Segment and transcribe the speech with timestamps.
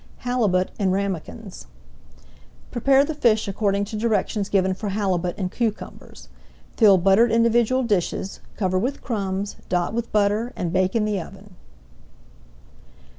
[0.25, 1.67] HALIBUT IN RAMEKINS
[2.71, 6.27] Prepare the fish according to directions given for Halibut in Cucumbers.
[6.75, 11.55] Fill buttered individual dishes, cover with crumbs, dot with butter, and bake in the oven.